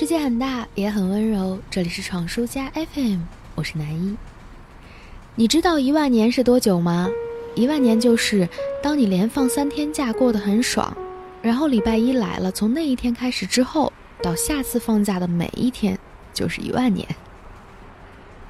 [0.00, 1.58] 世界很大，也很温柔。
[1.70, 3.18] 这里是闯书家 FM，
[3.54, 4.16] 我是南一。
[5.34, 7.06] 你知道一万年是多久吗？
[7.54, 8.48] 一万年就是
[8.82, 10.96] 当你连放三天假过得很爽，
[11.42, 13.92] 然后礼拜一来了，从那一天开始之后，
[14.22, 15.98] 到下次放假的每一天
[16.32, 17.06] 就是一万年。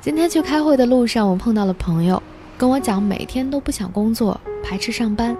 [0.00, 2.20] 今天去开会的路上，我碰到了朋友，
[2.58, 5.36] 跟我讲每天都不想工作，排斥上班。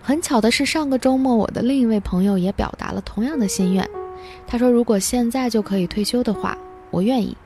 [0.00, 3.86] 很巧的是，上个周末我的另一位朋友也表达了同样的心愿。
[4.46, 6.56] 他说：“如果现在就可以退休的话，
[6.90, 7.36] 我愿意，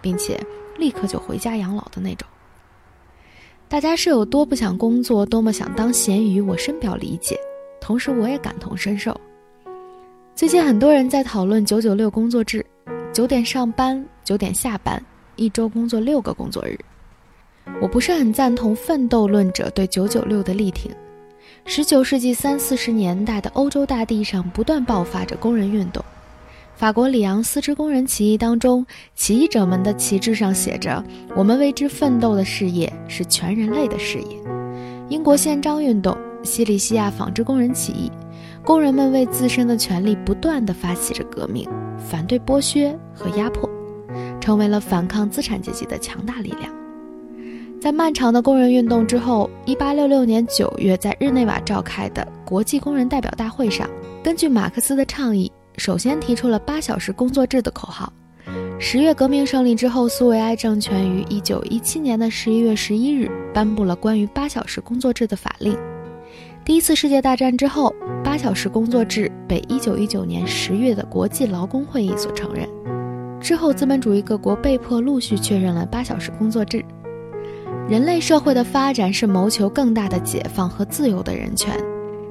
[0.00, 0.38] 并且
[0.76, 2.28] 立刻就回家养老的那种。”
[3.68, 7.38] 大家是有多不想工作，多么想当咸鱼，我深表理解，
[7.80, 9.14] 同时我也感同身受。
[10.34, 12.64] 最近很多人在讨论“九九六”工作制，
[13.12, 15.04] 九点上班，九点下班，
[15.36, 16.78] 一周工作六个工作日。
[17.82, 20.90] 我不是很赞同奋斗论者对“九九六”的力挺。
[21.66, 26.02] 十九世纪三四十年代的欧洲大地上不断爆发着工人运动。
[26.78, 31.04] 法国里昂丝织工人起义当中，起义者们的旗帜上写着
[31.34, 34.36] ：“我们为之奋斗的事业是全人类的事业。”
[35.10, 38.12] 英国宪章运动、西里西亚纺织工人起义，
[38.64, 43.68] 工人们为自身的权利不断地发起着革命，反对剥削和压迫，
[44.40, 46.72] 成为了反抗资产阶级的强大力量。
[47.80, 53.90] 在漫长的工人运动之后，1866年9月在日内瓦召开的国际工人代表大会上，
[54.22, 58.12] 根据马克思的倡议，首先提出了八小时工作制的口号。
[58.80, 65.76] 十月革命胜利之后，苏维埃政权于1917年的11月11日颁布了关于八小时工作制的法令。
[66.64, 72.68] 第一次世界大战之后，八小时工作制被1919年10月的国际劳工会议所承认。
[73.40, 76.84] 之后，资本主义各国被迫陆续确认了八小时工作制。
[77.88, 81.74] 人类社会的发展是谋求更大的解放和自由的人权。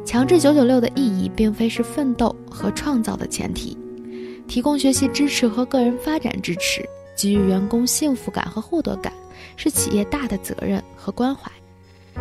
[0.07, 3.77] 强制九九六的意义，并非是奋斗和创造的前提。
[4.47, 6.81] 提供学习支持和个人发展支持，
[7.13, 9.11] 给予员工幸福感和获得感，
[9.57, 11.51] 是企业大的责任和关怀。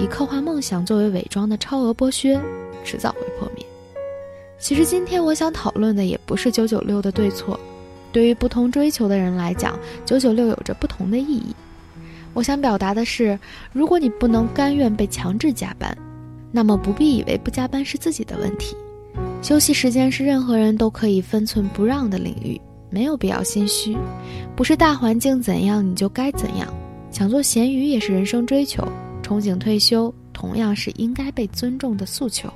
[0.00, 2.40] 以刻画梦想作为伪装的超额剥削，
[2.84, 3.64] 迟早会破灭。
[4.58, 7.58] 其实，今天我想讨论的也不是九九六的对错。
[8.10, 11.54] 对于不同追求的人来讲，九九六有着不同的意义。
[12.34, 13.38] 我想表达的是，
[13.72, 15.96] 如果你不能甘愿被强制加班，
[16.52, 18.76] 那么不必以为不加班是自己的问题。
[19.42, 23.96] 休息时间是任何人都可以分寸不让的领域，没有必要心虚。
[24.56, 26.66] 不是大环境怎样你就该怎样，
[27.10, 28.82] 想做咸鱼也是人生追求。
[29.22, 32.48] 憧憬退休同样是应该被尊重的诉求。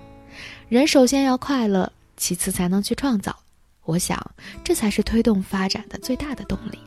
[0.68, 3.34] 人首先要快乐，其次才能去创造。
[3.84, 4.24] 我想，
[4.62, 6.78] 这才是推动发展的最大的动力。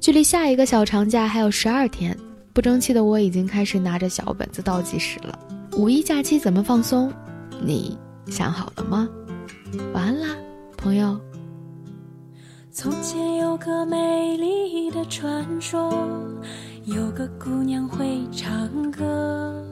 [0.00, 2.16] 距离下一个小长假还有十二天，
[2.54, 5.38] 不争气的我已经开始拿着小本子倒计时了。
[5.76, 7.12] 五一假期怎么放松？
[7.62, 9.08] 你想好了吗？
[9.94, 10.28] 晚安啦，
[10.76, 11.18] 朋友。
[12.72, 15.92] 从前有个美丽的传说，
[16.84, 19.64] 有个姑娘会唱歌，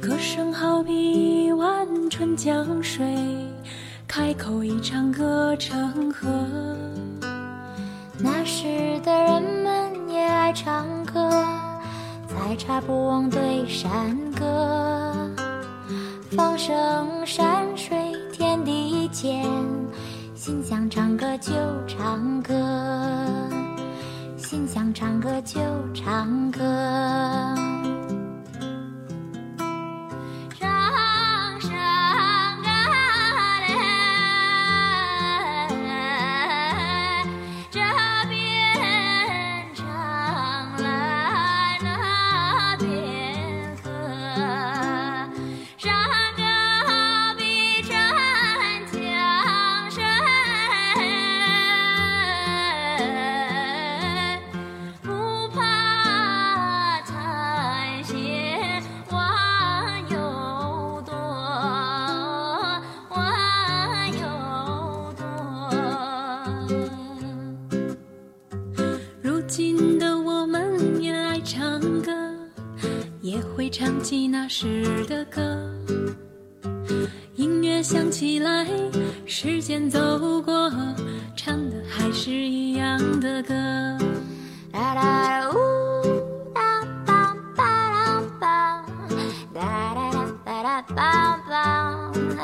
[0.00, 3.16] 歌声好比一碗春江水，
[4.06, 6.28] 开口一唱歌成河。
[8.18, 11.01] 那时的人们也爱唱歌，采
[12.64, 15.28] 茶不忘对山歌。
[16.30, 17.96] 放声山水
[18.32, 19.44] 天地间，
[20.36, 21.52] 心想唱歌就
[21.88, 22.54] 唱歌，
[24.36, 25.60] 心想唱歌就
[25.92, 27.61] 唱歌。
[73.84, 75.40] 唱起那时的歌，
[77.34, 78.64] 音乐响起来，
[79.26, 80.70] 时间走过，
[81.34, 83.52] 唱的还是一样的歌。
[84.70, 85.56] 哒哒呜
[86.54, 88.84] 哒梆梆梆梆，
[89.52, 89.60] 哒
[89.96, 89.98] 哒
[90.44, 92.38] 哒哒梆梆，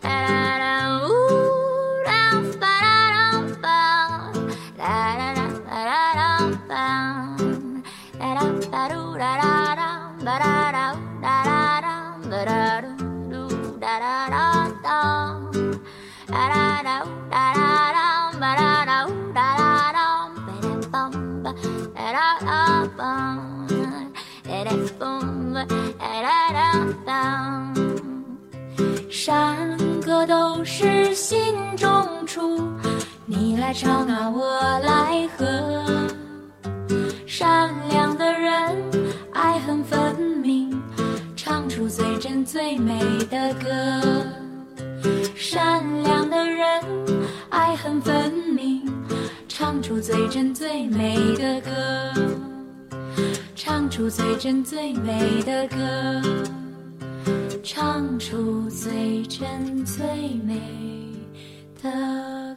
[0.00, 0.62] 哒哒哒
[1.00, 1.10] 呜
[2.06, 2.08] 哒
[2.40, 2.70] 梆
[3.10, 3.18] 梆
[3.60, 3.66] 梆，
[4.78, 4.80] 哒
[5.18, 5.74] 哒哒哒
[6.14, 6.38] 哒
[6.68, 6.72] 梆，
[8.16, 8.38] 哒哒
[8.70, 9.82] 哒嘟哒哒哒，
[10.24, 10.38] 哒哒。
[10.38, 10.53] da da da
[29.10, 32.62] 山歌都是心中出，
[33.24, 35.46] 你来唱啊，我来和。
[37.26, 38.76] 善良的人，
[39.32, 40.78] 爱恨分明，
[41.34, 43.00] 唱出最真最美
[43.30, 43.70] 的歌。
[45.34, 46.84] 善良的人，
[47.48, 48.82] 爱恨分明，
[49.48, 52.53] 唱出最真最美的歌。
[53.84, 55.76] 唱出最真最美的歌。
[57.62, 60.06] 唱出最真最
[60.42, 60.58] 美
[61.82, 62.56] 的。